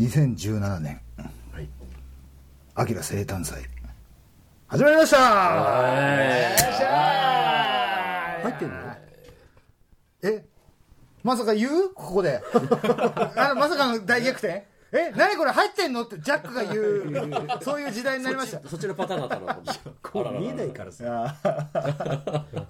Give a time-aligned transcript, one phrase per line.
[0.00, 0.98] 2017年。
[1.52, 1.68] はい。
[2.74, 3.64] アキラ生誕祭。
[4.66, 5.18] 始まりました。
[8.42, 8.76] 入ってんの？
[10.22, 10.42] え
[11.22, 11.90] まさか言う？
[11.94, 12.40] ここで。
[13.36, 14.64] あのまさかの大逆転？
[14.92, 16.04] え何これ入ってんの？
[16.04, 17.62] ってジャックが言う。
[17.62, 18.66] そういう時代になりました。
[18.66, 21.36] そっちのパターンだったの見えないからさ。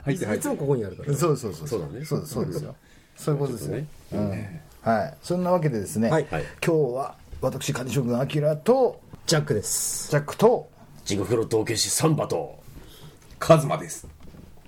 [0.04, 0.40] 入って入ってい。
[0.40, 1.80] つもここにあるからそうそうそうそう。
[1.82, 2.04] だね。
[2.04, 2.74] そうそうですよ。
[3.14, 3.86] そういうことですよ、ね。
[4.14, 4.60] うん。
[4.82, 5.14] はい。
[5.22, 6.26] そんなわけでですね、はい。
[6.28, 6.44] はい。
[6.66, 10.10] 今日は私管理職のアキラとジャックです。
[10.10, 10.68] ジャックと
[11.06, 12.58] 地獄の道化師サンバと
[13.38, 14.06] カズマです。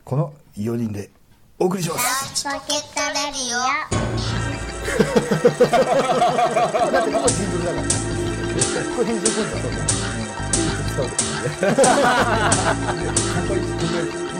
[0.04, 1.10] この4人で
[1.58, 2.44] お送りします。
[2.44, 2.60] ポケッ
[2.94, 3.50] トレディ
[6.92, 7.82] だってここだから
[8.96, 9.56] これ編集するんだ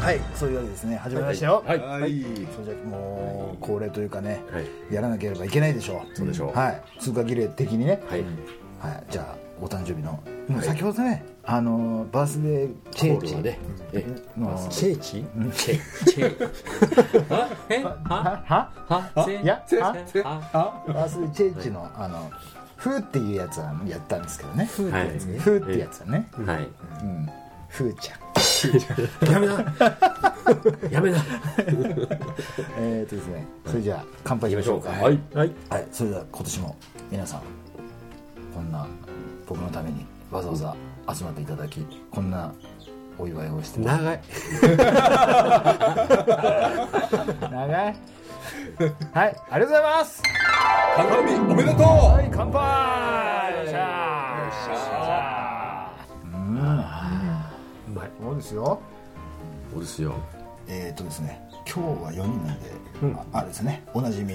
[0.00, 0.20] はい。
[0.34, 0.96] そういうわけですね。
[0.96, 1.78] 始まりましたよ、はい。
[1.78, 2.00] はい。
[2.00, 4.94] それじゃもう恒例というかね、はい。
[4.94, 6.16] やらなければいけないでしょう。
[6.16, 6.58] そうでしょう。
[6.58, 6.82] はい。
[6.98, 8.24] 通過儀礼的にね、はい。
[8.80, 10.12] はい、じゃあお誕生日の、
[10.48, 13.58] もう先ほどねあのバースデーチェールはね。
[13.92, 14.06] え
[14.38, 15.22] のチェイチ
[15.54, 17.50] チェチェは？
[17.68, 17.84] え？
[17.84, 17.90] は？
[18.46, 18.72] は？
[19.14, 19.24] は？
[19.26, 19.62] せいや？
[19.82, 22.30] バースデーチェイチのあの
[22.76, 24.64] フーっていうやつはやったんですけどね。
[24.64, 26.68] フはいーってやつはね、はい。
[27.02, 27.28] うん、
[27.68, 28.18] フーちゃん
[29.30, 29.54] やめな。
[30.90, 31.18] やめな。
[32.78, 34.90] えーとですねそれじゃあ乾杯しましょうか。
[34.90, 35.18] はい。
[35.34, 35.52] はい。
[35.68, 36.76] はい、それでは今年も
[37.10, 37.42] 皆さん
[38.54, 38.86] こんな
[39.46, 40.74] 僕のためにわざわざ
[41.12, 42.52] 集まっていただきこんな
[43.18, 43.80] お祝いをして。
[43.80, 44.20] 長い。
[47.50, 47.96] 長い。
[49.12, 49.36] はい。
[49.50, 50.22] ありがとうございます。
[50.96, 51.80] 誕生日おめでとう。
[51.82, 53.29] はい乾杯
[58.40, 58.80] ですよ。
[59.72, 60.14] そうですよ。
[60.68, 62.60] えーとですね今日は4人なん。
[62.60, 62.70] で、
[63.32, 64.34] ああれですねおなじみ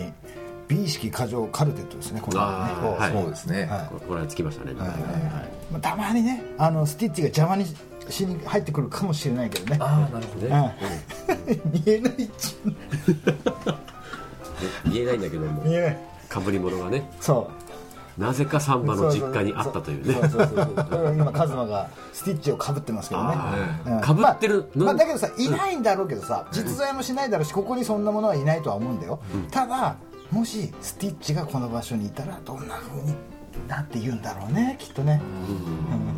[0.67, 3.11] 美意識過剰カルテットですねこのねはい。
[3.11, 3.65] そうですね。
[3.65, 3.87] はい。
[3.87, 5.01] ここれつきましたねはいはいはい。
[5.71, 7.65] まあ、たまにねあのスティッチが邪魔に
[8.09, 9.77] しに入ってくるかもしれないけどね。
[9.79, 10.75] ああなるほどね。
[11.65, 11.71] うん。
[11.73, 12.75] 見えないっちゅ
[14.89, 15.63] 見えないんだけども。
[15.63, 15.97] 見えない。
[16.29, 17.09] かぶり物がね。
[17.19, 17.64] そう
[18.17, 20.13] なぜかサンバの実家にあったというね。
[20.13, 21.13] そうそうそう。
[21.13, 23.35] 今カズマがスティッチをかぶってますけどね。
[23.87, 24.01] うん。
[24.01, 29.19] かぶってるまあまあのだけどさいないんだろうけどさ、実在もしないだろうしここにそんなものはいないとは思うんだよ、
[29.51, 29.97] ただ
[30.31, 33.13] もしスティッチがこの場所にいたらどんな風に
[33.67, 35.21] なって言うんだろうねきっとね、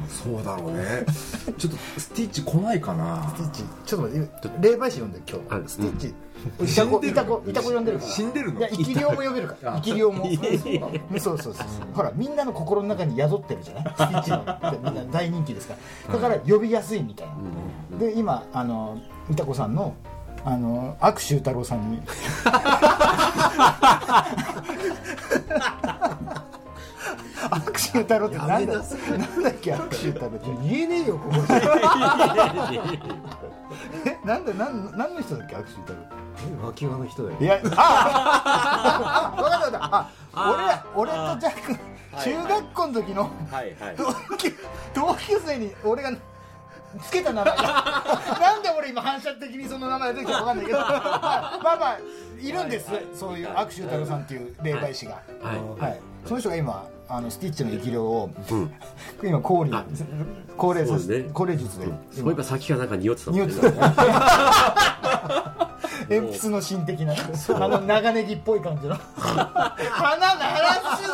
[0.09, 1.06] そうだろうね。
[1.58, 3.30] ちょっとスティッチ来ないかな。
[3.30, 3.64] スティッチ。
[3.86, 4.22] ちょっと待っ
[4.52, 6.08] て霊媒師呼んで今あ日スティッチ、
[6.72, 8.12] いたこいたこいたこ呼んでるから。
[8.12, 8.59] 死んでるの？
[8.59, 9.74] いや生き量も呼べるから。
[9.75, 10.25] 生き量も
[11.20, 11.53] そうそう。
[11.53, 13.84] そうほらみんなの心の中に宿ってるじゃない？
[13.84, 14.44] スティッチの
[14.84, 15.75] みんな大人気ですか
[16.08, 16.14] ら。
[16.16, 17.28] だから呼びやすいみたい
[17.92, 17.98] な。
[18.00, 18.98] で今あの
[19.31, 19.94] いたこさんの
[20.46, 22.02] あの悪周太郎さんに
[27.52, 30.40] 悪周太郎ってなんだなんだっけ悪周太郎って。
[30.63, 31.35] 言えねえよここ。
[31.41, 31.56] で
[34.24, 36.00] えなんだなん何の人だっけ悪周太郎
[36.68, 37.38] 脇輪の人だよ。
[37.40, 40.09] いや、ああ、 分かった分かった。
[40.34, 43.96] あ、俺、俺とジャック、中学校の時のはいはい。
[44.94, 46.12] 同級、生に俺が
[47.02, 47.56] つけた名前。
[47.56, 47.63] が、
[48.40, 51.97] なんで俺今反射的にその名前が出てきたか分かんないけど、まあまあまあ、
[52.40, 52.91] いるんです。
[53.13, 55.13] そういう悪臭太郎さんっていう霊媒師が。
[55.41, 55.81] はい。
[55.81, 56.00] はい。
[56.28, 58.30] その人が今、あのスティッチの生き量を、
[59.24, 59.84] 今、高齢、
[60.58, 60.98] 高齢さ
[61.34, 61.86] 高齢術で。
[62.12, 63.46] そういえば先がなんか匂ってたもんね。
[63.48, 65.68] 匂ってた。
[66.10, 67.14] 鉛筆の芯的な。
[67.14, 68.96] ねあの長ネギっぽい感じの。
[68.96, 71.14] 鼻鳴らすの。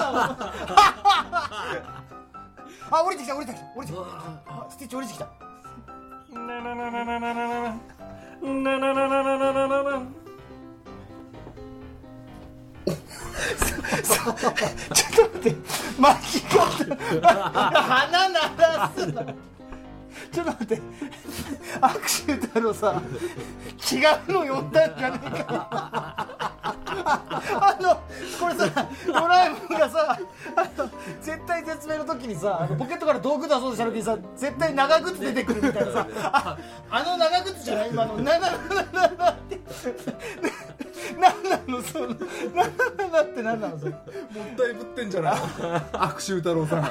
[2.96, 4.04] あ降りてきた降りてきた降りてきた。
[4.48, 5.28] あスティッチ降りてきた
[14.04, 15.56] ちょっと待って
[15.98, 16.60] 巻き方
[17.64, 19.26] 鼻鳴らすの。
[20.32, 20.82] ちょっと待って。
[21.82, 23.02] 握手太郎さ
[23.92, 23.98] 違
[24.30, 26.33] うの呼んだんじゃねえか。
[27.06, 27.96] あの
[28.40, 30.18] これさドラえもんがさ
[30.56, 30.90] あの
[31.22, 36.58] 絶対絶命の時にさあのポケットから道具出そうとした時にさ絶対長靴出てくるみたいなさあ
[36.90, 38.58] あの長靴じゃない今のななな
[38.92, 39.60] ななって。
[41.20, 43.92] なんなのそのなななってなんなのそれ。
[43.92, 44.02] もっ
[44.58, 45.36] たいぶってんじゃない
[45.94, 46.84] 悪臭太郎さん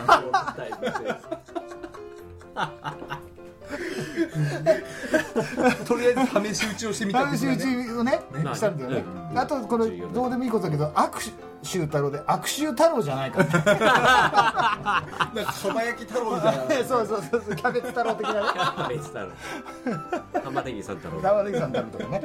[5.86, 9.04] とりあえず試し打ちをしてみた試し打ちをねまあしたんだよね。
[9.30, 9.38] うん。
[9.38, 11.32] あとこれどうでもいいことだけど握
[11.62, 13.50] 手太郎で悪臭太郎じゃないか な
[15.42, 18.40] んかそば焼き太郎みたいならそうそうそうそうキャベツ太郎的なね。
[18.88, 19.30] ベース太郎。
[20.40, 21.22] 玉ねぎさん太郎。
[21.22, 22.22] 玉ねぎさん太郎とかね。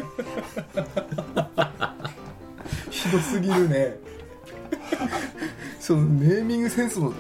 [2.90, 3.98] ひどすぎるね。
[5.80, 7.14] そのネーミングセンスの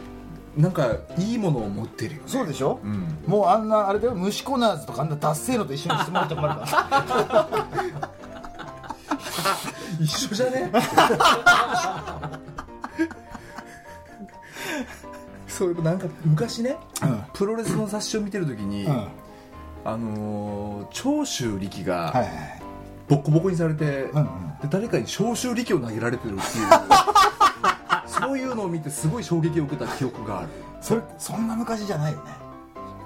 [0.58, 0.88] なんか
[1.18, 2.28] いいものを持ってるよね。
[2.28, 3.20] そうでしょ、うん。
[3.28, 4.16] もうあんなあれだよ。
[4.16, 7.68] 虫コナーズとかあんなダッセーのと一緒にしてもらって困るから。
[10.02, 10.72] 一緒じゃね？
[15.48, 17.24] そうなんか昔ね、うん。
[17.34, 18.96] プロレスの雑誌を見てる時に、うん。
[18.98, 19.08] はい
[19.86, 22.14] あのー長州力が
[23.08, 24.10] ボッコボコにされて、で
[24.70, 26.68] 誰かに長州力を投げられてるっていう
[28.20, 30.50] そういうのを見てすごい衝撃を受けた記憶がある。
[30.82, 32.32] それそんな昔じゃないよね。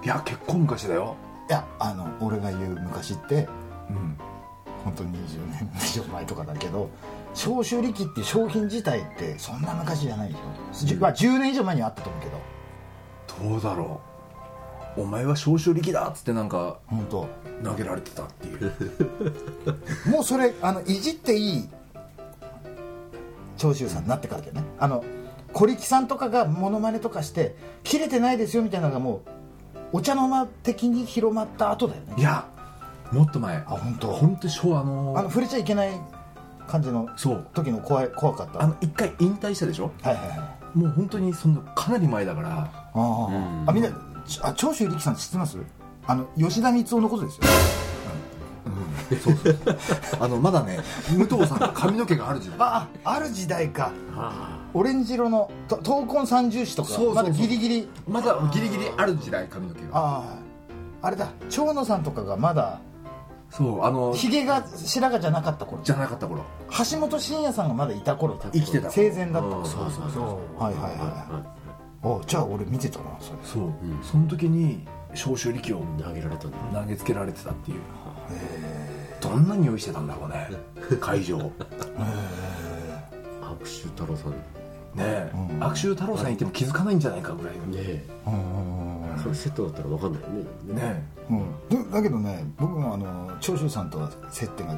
[0.04, 1.16] いや結構昔だよ、
[1.50, 3.48] いやあの俺が言う昔って
[3.90, 4.18] うん、
[4.84, 6.90] 本当に20年以上前とかだけど
[7.34, 13.50] 消臭力っていう商品自体ってそんな昔じゃないでしょ、じゅまあ、10年以上前にはあったと思うけど。
[13.50, 14.02] どうだろ
[14.98, 15.02] う。
[15.02, 17.28] お前は長州力だっつってなんか本当。
[17.64, 18.74] 投げられてたっていう。
[20.10, 21.70] もうそれあのいじっていい
[23.62, 24.64] 長州さんになってからだよね。
[24.80, 25.04] あの
[25.54, 29.22] 小力さんとかがモノマネとかして切れてないですよみたいなのがも
[29.94, 32.16] うお茶の間的に広まった後だよね。
[32.18, 32.48] いや
[33.12, 33.58] もっと前。
[33.58, 34.08] あ本当？
[34.14, 35.92] 本当に昭和のあの触れちゃいけない
[36.68, 37.48] 感じのそう。
[37.54, 38.64] 時の怖い怖かった？
[38.64, 39.92] あの一回引退したでしょ？
[40.02, 40.78] はいはいはい。
[40.78, 42.72] もう本当にそのかなり前だから。
[42.94, 43.90] あー、あみんな
[44.26, 45.58] ちあ長州力さん知ってます？
[46.08, 47.44] あの吉田光雄のことですよ
[49.18, 49.56] そうそう
[50.20, 50.80] あのまだね
[51.18, 53.92] 武藤さんが髪の毛がある時代あある時代か。
[54.16, 57.16] あオレンジ色のと闘魂三重視とかそうそうそう。
[57.16, 57.90] まだギリギリ。
[58.08, 59.88] まだギリギリある時代髪の毛が。
[59.94, 60.24] あ
[61.02, 61.08] あ。
[61.08, 61.30] あれだ。
[61.50, 62.80] 長野さんとかがまだ
[63.50, 65.82] そうあのひげが白髪じゃなかった頃。
[65.84, 66.44] じゃなかった頃。
[66.70, 69.66] 橋本真也さんがまだいた頃生きてた生前だった頃。
[69.66, 70.64] そうそうそう。
[70.64, 71.62] はいはいはい
[72.04, 73.38] おじゃあ俺見てたなそれ。
[73.44, 77.78] そう、その時に長州力を投げられた投げつけられてたっていう
[79.22, 80.50] どんな匂いしてたんだろうね
[81.00, 81.38] 会場。
[81.38, 81.52] ね
[83.42, 84.32] 悪臭太郎さん。
[84.32, 84.38] ね
[84.98, 85.64] え、うん。
[85.64, 87.66] 悪臭太郎さんいても気づかないんじゃないかぐらいの。
[87.68, 88.06] ねえ。
[88.28, 88.92] うん
[89.22, 90.82] それセットだったら分かんないよね。
[90.82, 91.04] え。
[91.30, 94.76] うん、だだけどね僕もあの長州さんとは接点が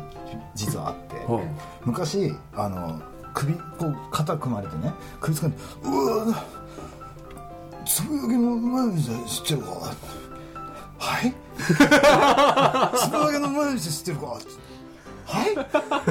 [0.54, 1.44] 実はあって、はい。
[1.86, 3.02] 昔あの
[3.34, 6.44] 首こう肩組まれてね首つかんで「うわ
[7.86, 9.70] つぶやきの前に知ってるか?」
[11.00, 11.34] はい？
[11.66, 12.92] つぶや
[13.34, 14.38] きの前に知ってるか?」
[15.26, 15.56] はい。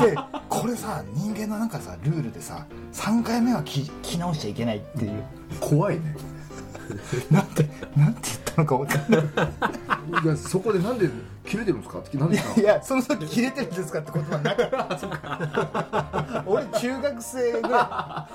[0.00, 0.16] で
[0.48, 5.22] これさ人間のなんかさルールでさ3回目は聞き直しちゃいけないっていう。
[5.60, 6.16] 怖いね。
[7.30, 10.24] なんてなんて言ったのか分かんない。
[10.24, 11.08] いやそこでなんで
[11.44, 11.98] 切れてるんですか？
[12.00, 12.60] ってなんでか。
[12.60, 16.44] いやその時切れてるんですかって言葉なかった。
[16.50, 18.28] 俺中学生ぐら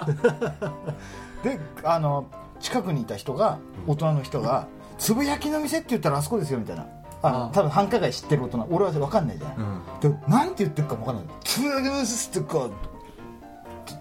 [1.43, 1.43] い。
[1.43, 2.25] であの
[2.59, 4.67] 近くにいた人が大人の人が
[4.97, 6.87] 「つぶやきの店って言ったらあそこですよ」みたいな
[7.21, 12.75] あの多分繁華街知ってる大人俺は分かんないじゃん、でなんて言ってるかも分かんない「つぶやきの店ってか」って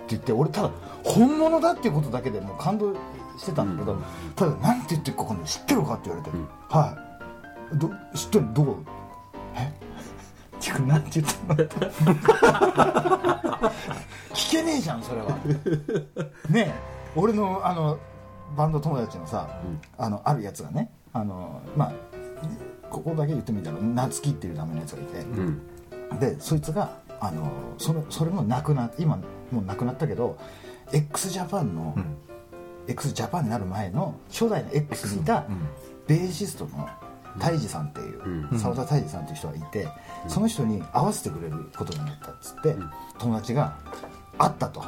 [0.09, 0.71] 言って俺ただ
[1.05, 2.93] 本物だっていうことだけでもう感動
[3.39, 3.97] してたんだけど、
[4.35, 5.47] ただなんて言ってるか分かんない。
[5.49, 6.37] 知ってるかって言われて、
[6.69, 6.97] は
[7.73, 7.79] い。
[7.79, 8.77] ど知ってるどう？
[9.55, 9.73] え？
[10.57, 11.57] っていうかなんて言ったの？
[14.35, 15.29] 聞けねえじゃんそれは。
[16.51, 16.75] ねえ。
[17.15, 17.99] 俺のあの
[18.57, 19.49] バンド友達のさ、
[19.99, 21.93] あのあるやつがねあのまあ
[23.03, 26.19] ここだけ言ってみたら夏希っていう名前のやつがいて、うん。
[26.19, 26.91] でそいつが
[27.21, 29.17] あのそれそれもなくな今
[29.51, 30.39] もうなくなったけど
[30.93, 31.97] x ジャパンの、
[32.87, 35.47] x ジャパンになる前の初代の X にいた
[36.07, 36.89] ベーシストの
[37.39, 39.89] 泰治さんっていう澤、田泰治さんっていう人がいて、
[40.29, 42.77] その人に会わせてくれることになったっつって、
[43.19, 43.77] 友達が
[44.39, 44.83] 会ったと。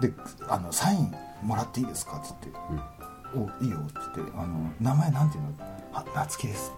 [0.00, 0.12] で
[0.48, 2.48] あのサインもらっていいですかっつって
[3.34, 4.32] 「おいいよ」っつって。
[4.36, 5.50] あの「名前なんていうの?」
[5.92, 6.72] あ「夏希です」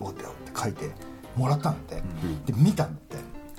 [0.00, 0.90] おってって書いて
[1.36, 3.16] もらったんだって、で見たんだって。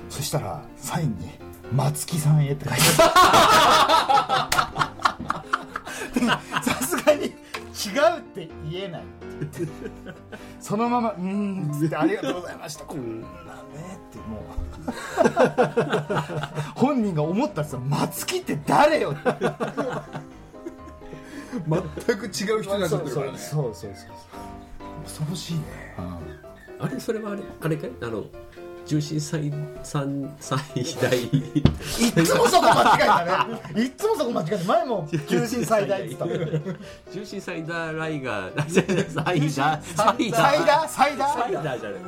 [0.10, 1.30] そしたらサインに
[1.72, 4.50] 「松木さんへ」って書いてあ
[6.10, 6.64] った。
[6.64, 7.32] さすがに違う
[8.18, 9.20] って言えないって。
[9.60, 9.72] 言って
[10.60, 13.32] そのまま「うーん」って「ありがとうございました」こんなね
[14.10, 14.50] ってもう。
[16.76, 19.22] 本人が思ったらさ「松木って誰よ」って。
[21.68, 22.28] 全く違
[22.60, 23.38] う人になっちゃってるからね。
[23.38, 24.10] そうそうそう
[25.10, 25.62] 恐ろしいね。
[26.80, 27.92] あれそれはあれあれかい？
[28.02, 28.24] あの
[28.86, 29.52] 重心最
[29.84, 30.58] 三最
[31.00, 31.26] 大い
[31.60, 31.62] っ
[32.26, 33.82] つもそこ間違えたね。
[33.84, 34.64] いっつもそこ間違えた。
[34.64, 36.26] 前も重心最大って言った。
[37.12, 38.70] 重心サイダーライガー。
[39.10, 42.02] サイダーサイダーサイダーサイダサイーダーじゃない。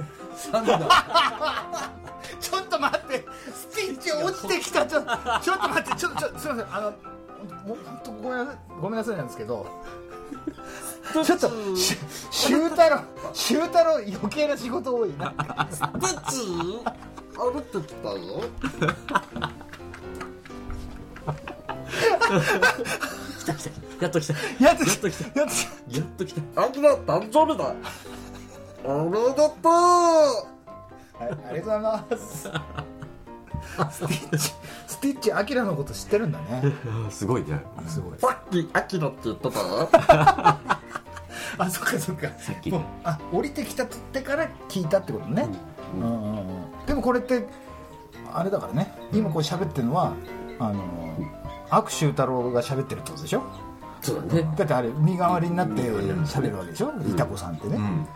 [0.53, 1.93] なんだ。
[2.39, 3.25] ちょっと待って。
[3.53, 4.86] スティッチ落ちてきた。
[4.86, 6.00] ちょちょっと待って。
[6.00, 6.74] ちょちょすいません。
[6.74, 6.91] あの
[7.67, 8.58] もう本当ごめんなさい。
[8.81, 9.67] ごめんなさいなんですけど
[11.12, 11.98] ちょっとし
[12.32, 13.01] 修太郎
[13.34, 15.34] 修太郎余計な仕事多いな。
[23.39, 23.70] 来た来た
[24.01, 24.34] やっと来た。
[24.63, 25.39] やっとやっと来た。
[25.39, 26.62] やっとやっと来た。
[26.63, 27.75] アキラ誕生日だ。
[28.84, 30.46] おめでとは
[31.22, 32.50] い、ありがとうございます。
[33.91, 34.53] スティッチ、
[34.88, 36.63] スティッチ、アキラのこと知ってるんだね。
[37.12, 37.63] すごいね。
[37.88, 38.13] すごい。
[38.13, 40.60] うさっきアキラって言ってた？
[41.63, 42.27] あ、そっかそっか。
[42.38, 45.48] さっきもうあ、降りてきたってから聞いたってことね。
[45.96, 46.38] うんうん。
[46.38, 46.46] うん。
[46.86, 47.46] でもこれって、
[48.34, 48.94] あれだからね。
[49.13, 50.13] 今こう喋ってるのは、
[50.60, 50.84] あの、
[51.70, 53.44] 悪周太郎が喋ってるってことでしょ？
[54.01, 54.51] そうだね。
[54.58, 58.08] だってあれ身代わりになって喋るわけでしょ、いたこさんってね、うん。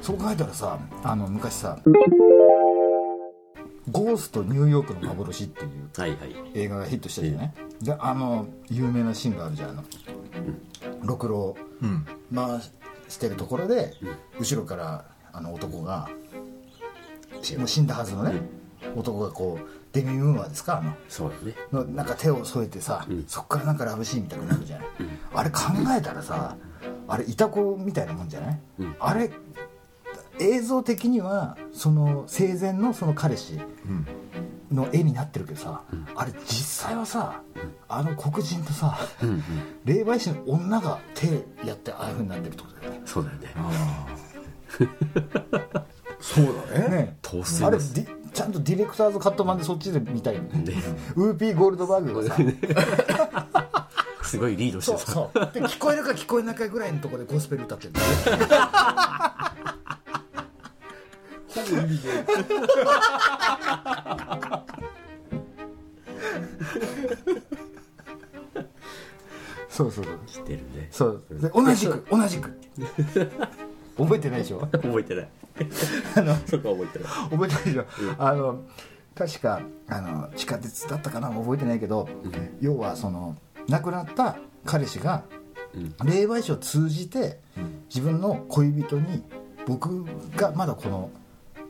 [0.00, 1.76] そう考えたらさあの昔さ
[3.90, 6.34] 「ゴーストニューヨークの幻」っていうはいはい。
[6.54, 7.52] 映画がヒットしたじゃない、
[7.82, 9.84] であの有名なシーンがあるじゃんあの。
[11.02, 12.06] ろくろうん。
[12.34, 12.60] 回
[13.08, 13.94] してるところで、
[14.38, 16.08] 後ろからあの男が
[17.56, 18.40] もう死んだはずのね、
[18.96, 20.78] 男がこうデミムーアですか？
[20.78, 20.92] あの。
[21.08, 21.54] そうだね。
[21.72, 24.86] のなんか手を添えてさ、そっからなんかラブシーンみたいになるじゃない、
[25.34, 25.60] あれ考
[25.96, 26.56] えたらさ
[27.06, 28.60] あれイタコみたいなもんじゃない、
[29.00, 29.30] あれ
[30.40, 33.58] 映像的にはその生前のその彼氏
[34.72, 35.82] の絵になってるけどさ、
[36.14, 37.42] あれ実際はさ、
[37.88, 38.98] あの黒人とさ、
[39.84, 43.00] 霊媒師の女が手やってああいうふうになってるってことだよね。
[43.04, 43.48] そうだよね。
[46.20, 46.88] そうだね。
[46.88, 47.16] ね
[47.62, 47.78] あれ
[48.32, 50.64] ちゃんとディレクターズカット版でそっちで見たいよね。
[51.16, 52.36] ウーピーゴールドバーグがさ。
[54.22, 55.06] すごいリードしてさ。
[55.06, 55.50] そうそう。
[55.52, 58.06] で聞こえるか聞こえないかぐらいのところでゴスペル歌ってるんだよ
[61.54, 62.08] ほぼ意味で
[69.68, 70.18] そうそうそう。
[70.26, 70.88] 来てるね。
[70.90, 71.24] そう。
[71.30, 72.58] で同じく同じく
[73.96, 74.60] 覚えてないでしょ？
[74.60, 75.28] 覚えてない。
[76.16, 77.08] あのそこは覚えてない。
[77.30, 77.84] 覚えてないでしょ、
[78.18, 78.64] あの
[79.14, 81.30] 確かあの地下鉄だったかな？
[81.30, 82.08] 覚えてないけど、
[82.60, 83.36] 要はその
[83.68, 85.22] 亡くなった彼氏が、
[86.04, 87.38] 霊媒師を通じて、
[87.88, 89.22] 自分の恋人に
[89.66, 90.04] 僕
[90.36, 91.10] がまだこの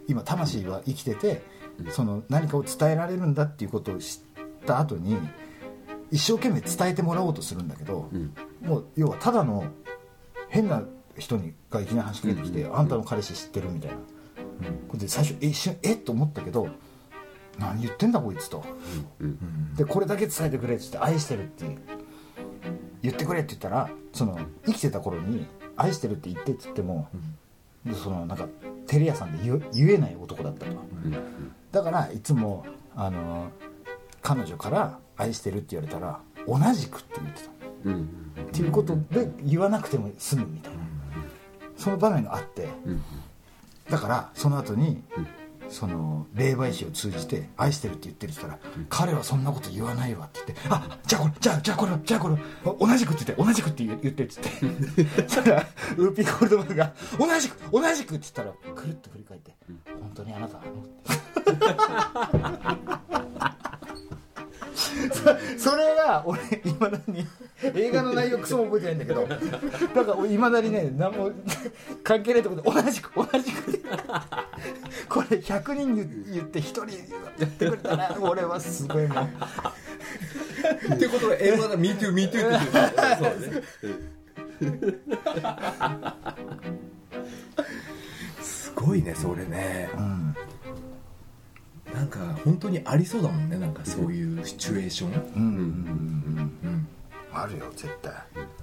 [0.09, 1.43] 今魂は生きてて、
[1.91, 4.21] その何かを伝えられるんだっていうことを知
[4.62, 5.17] った後に
[6.11, 8.11] 一生懸命伝えてもらおうとするんだけど、
[8.62, 9.67] もう要はただの
[10.49, 10.83] 変な
[11.17, 13.97] 人にがいきなり話しかけてきて、あんたの彼氏知ってるみたいな、
[14.88, 15.99] これで最初え一瞬えっ？
[15.99, 16.69] と思ったけど
[17.59, 18.65] 何言ってんだこいつと、
[19.77, 21.79] でこれだけ伝えてくれって言って愛してるって
[23.03, 25.47] 言ってくれって言ったらその生きてた頃に
[25.77, 27.09] 愛してるって言ってって言っても、
[28.03, 28.49] そのなんか
[28.88, 30.73] テレ屋さんで言え言えない男だったと、
[31.71, 32.66] だからいつも
[32.97, 33.50] あの
[34.23, 37.50] 彼女から愛してるって言われたら同じくって言ってた。
[37.85, 38.09] うん
[38.49, 40.78] っていうことで言わなくても済むみたいな。
[41.76, 42.66] その場面があって。
[43.90, 45.02] だからその後に
[45.69, 55.05] その霊媒師を通じて愛してるって言ってるって言ったら彼はそんなこと言わないわって言ってあじゃあこれじゃあじゃあこれじゃあこれお同じくって言って同じくって言言ってって言って。
[55.29, 59.55] そしたらウーピーゴールドバーグが同じく同じくって言ったらくるっと振り返って
[60.01, 60.65] 本当にあなたそ
[65.59, 66.45] それが俺い
[66.79, 67.27] まだに
[67.63, 69.27] 映画の内容クソも覚えてないんだけど。
[69.95, 71.31] だから俺いまだにね何も
[72.03, 73.81] 関係ないところで同じく同じく。
[75.09, 76.93] これ100人言言って1人や
[77.47, 79.29] ってくれたら俺はすごいも
[80.91, 82.61] うってことは英語だ MeToo MeToo って言っ
[83.39, 83.47] て
[84.87, 85.01] る。
[88.43, 89.89] すごいねそれね。
[89.97, 90.35] うん
[91.99, 95.11] なんか本当にありそうだもんねなんかそういうシチュエーション。
[95.11, 95.21] うん。
[95.43, 95.50] うん。
[95.50, 96.59] うん。
[96.62, 96.88] うん。
[97.33, 98.12] あるよ絶対。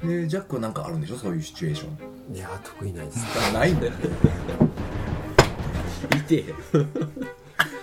[0.07, 1.17] でジャックはなんかあるんでしょ？
[1.17, 1.87] そういうシチュエーショ
[2.31, 2.35] ン。
[2.35, 3.53] いや得意ないです。
[3.53, 3.93] ないんだよ。
[6.13, 6.45] 見て。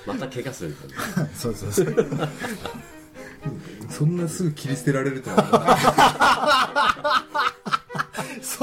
[0.06, 0.84] また怪我するか
[1.16, 1.30] らね。
[1.34, 1.94] そうそうそう。
[3.90, 6.81] そんなすぐ切り捨てられるとは思わない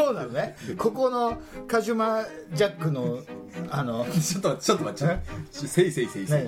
[0.09, 0.55] そうなのね。
[0.79, 3.19] ここのカジュマジャックの
[3.69, 5.19] あのちょっとちょっと待って。
[5.51, 6.43] ちょせいせいせいせい。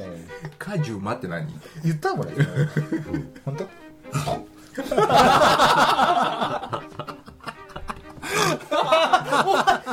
[0.58, 1.46] カジュマって何？
[1.84, 2.32] 言ったこれ
[3.46, 3.70] 本当？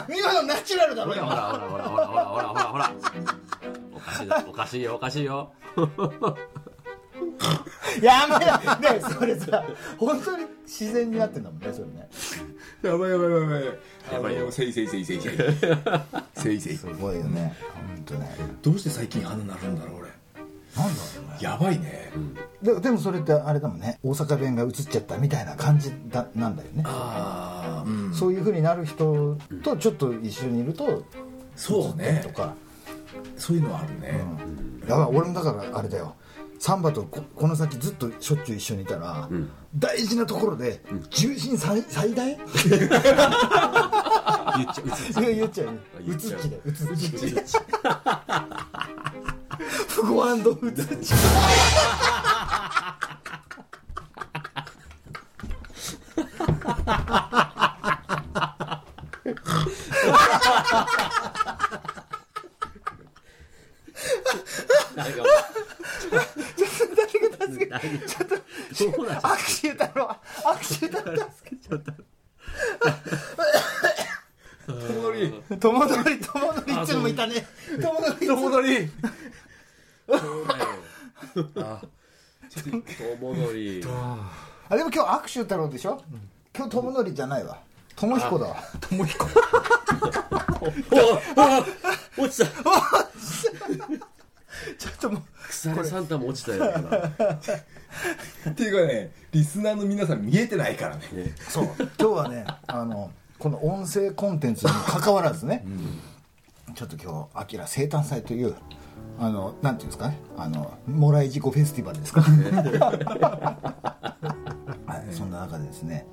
[0.08, 1.12] 見事ナチュラルだろ。
[1.12, 2.44] ほらほらほらほらほらほら。
[2.48, 2.90] ほらほら
[3.94, 5.52] おかしいおかしいよおかしいよ。
[8.00, 9.62] やめだねそれさ
[9.98, 12.08] 本当に自然になってんだもんねそれね。
[12.82, 13.64] やばいやばいやばい
[14.12, 14.34] やばい。
[14.34, 15.32] よあのせいせいせいせいせい。
[16.34, 16.76] せいせい。
[16.76, 17.54] すごいよね。
[17.74, 18.36] 本当ね。
[18.62, 20.08] どうして最近鼻なるんだろう俺。
[20.76, 21.38] なんだろうね。
[21.40, 22.10] やばいね。
[22.62, 23.98] ででもそれってあれだもんね。
[24.04, 26.84] 大阪弁が映っちゃったみたいな感じだなんだよね。
[26.86, 28.14] ああうん。
[28.14, 31.02] そういう風になる人とちょっと一緒にいると
[31.56, 32.20] そうね。
[32.22, 32.54] とか、
[33.36, 34.20] そういうのはあるね。
[34.46, 36.14] うん、だから俺もだからあれだよ
[36.58, 39.28] サンバとここの先ずっとしょっちゅう一緒にいたら、
[39.74, 42.26] 大事なところで重心最最大？
[44.58, 44.82] 言っちゃ
[45.20, 45.80] う言っちゃうう。
[46.12, 47.58] うつっちでうつっち
[49.88, 51.12] フゴアンドうつっち
[64.96, 65.22] なんか
[66.76, 66.96] 誰
[67.28, 67.70] が助け
[68.08, 68.34] ちょっと
[68.74, 70.00] そうなん握手太郎
[70.44, 71.92] 握手太郎助けちゃった
[74.66, 75.12] 友
[75.60, 77.46] 乗り友則友則ってのもいたね。
[77.80, 78.88] 友則友乗り。
[80.06, 81.80] そうだよ。
[83.18, 83.82] 友乗り。
[84.70, 86.02] あでも今日握手太郎でしょ、
[86.54, 87.58] 今日友則じゃないわ。
[87.96, 88.56] 友彦だわ。
[88.80, 89.26] 友彦。
[91.36, 91.64] おあ
[92.16, 92.46] 落ちた。
[94.78, 96.96] ちょっともう腐れサンタも落ちたよ今。
[98.50, 101.02] っていうかねリスナーの皆さん見えてないからね。
[101.48, 101.64] そう。
[101.78, 105.64] 今日はねあのこの音声コンテンツに関わらずね、
[106.74, 108.56] ちょっと今日「あきら生誕祭」という
[109.18, 112.28] あのなんていうんですかねあのもらい事故フェスティバルですか、 は
[115.10, 116.06] い、そんな中でですね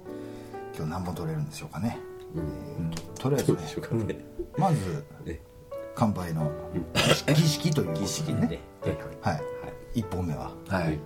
[0.75, 1.97] 今日何本取れるんでしょうかね、
[2.35, 4.25] えーととりあえずねどうでしょうかね。
[4.57, 5.41] まずね
[5.95, 6.51] 乾杯の
[7.33, 8.47] 儀式ということで儀式ね。
[8.47, 8.59] ね
[9.21, 9.33] は
[9.93, 10.99] い、1本目ははい。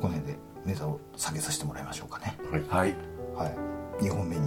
[0.00, 2.38] この辺でネタを下げさせてもらいましょうかね。
[2.50, 2.62] はい。
[2.68, 2.96] はい。
[3.34, 3.46] は
[4.00, 4.42] い、2本目に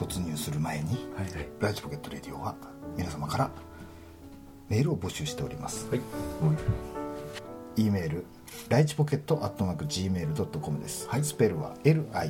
[0.00, 1.26] 突入する前に、はい
[1.60, 2.54] ライチポケットレディオは
[2.96, 3.50] 皆様から
[4.70, 6.00] メールを募集しております、はい。
[7.76, 8.24] E メール
[8.70, 12.26] ライチポケットアットマーク Gmail.com です、スペルは LITCHIPOCKET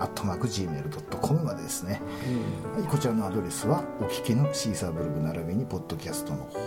[0.00, 2.00] アットマーク Gmail.com までですね、
[2.76, 6.58] はい、こちらのアドレスはお聞きのシーサーブログ並びにポッドキャストの方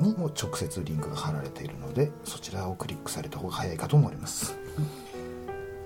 [0.00, 4.56] にも直接リンクが貼られているのでそちらをクリックされた方が早いかと思われます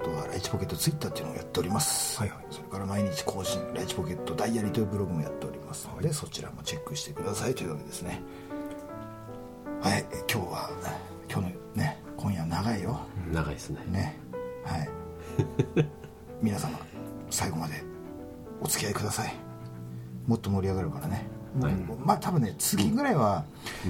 [0.08, 8.22] あとはライチポケットツイッターっていうのをやっております、はいはい、それから毎日更新ライチポケットダイアリーというブログもやっておりますので、そちらもチェックしてくださいというわけですね。
[9.82, 10.70] はい今日は
[11.30, 13.00] 今日のね今夜長いよ。
[13.32, 13.80] 長いですね。
[13.90, 14.18] ね。
[14.64, 14.88] はい。
[16.42, 16.78] 皆様
[17.30, 17.74] 最後まで
[18.60, 19.34] お付き合いください。
[20.26, 21.26] もっと盛り上がるからね、
[22.04, 23.44] まあ多分ね次ぐらいは、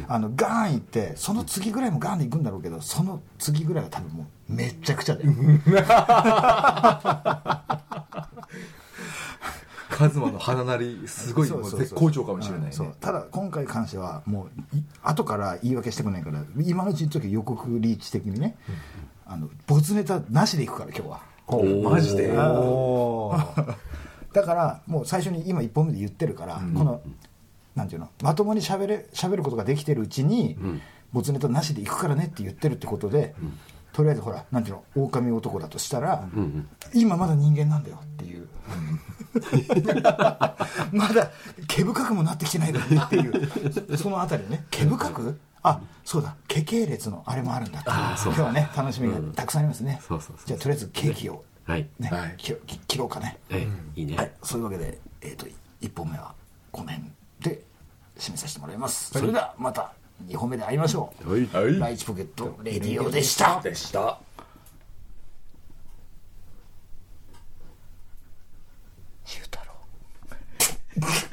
[0.09, 5.33] あのガーン行ってその次ぐらいもガーンで行くんだろうけどその次ぐらいは多分もうめっちゃくちゃだよ。
[9.91, 12.73] カズマの鼻なりすごい絶好調かもしれないね。
[12.73, 12.95] そう。
[13.01, 18.57] ただ今回に関してはもうい後から言い訳してくれないから今のうちに言っとき予告リーチ的にね、
[19.27, 21.21] あの没ネタなしでいくから今日は。
[21.49, 22.29] おマジで？
[24.33, 27.01] だからもう最初に今1本目で言ってるから、この
[27.79, 30.59] なんていうのまともに喋れ喋ることができてるうちに、
[31.13, 33.35] 没ネタなしでいくからねって言ってるってことで、
[33.93, 36.29] とりあえずほらなんていうの狼男だとしたら、
[36.93, 38.49] 今まだ人間なんだよっていう、
[40.93, 41.31] まだ
[41.69, 44.67] 毛深くもなってきてないのにっていうそのあたりね。
[44.71, 45.41] 毛深く？
[45.63, 46.35] あそうだ。
[46.49, 47.97] 毛系列のあれもあるんだっていう。
[47.97, 50.01] 今日はね楽しみがたくさんありますね、
[50.47, 51.45] じゃあとりあえずケーキを。
[51.65, 51.89] はい。
[51.99, 52.35] ね、はい。
[52.39, 54.17] 切ろ切切ろうかね、はいいいね。
[54.17, 55.47] はい、そういうわけで、えー、と
[55.83, 56.35] 1本目は
[56.73, 57.11] この辺
[57.41, 57.63] で
[58.19, 59.93] 締めさせてもらいます、それではまた
[60.27, 61.47] 2本目で会いましょう、はい。
[61.47, 61.79] はい。
[61.79, 63.61] ライチポケットレディオでした。
[63.63, 64.19] でした。
[69.25, 71.28] シュー太郎